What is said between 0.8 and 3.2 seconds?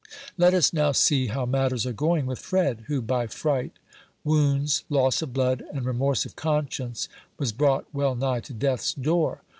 see how matters are going with Fred, who,